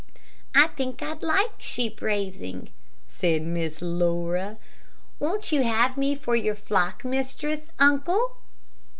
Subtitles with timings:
[0.55, 2.69] "I think I'd like sheep raising,"
[3.07, 4.57] said Miss Laura;
[5.19, 8.37] "won't you have me for your flock mistress, uncle?"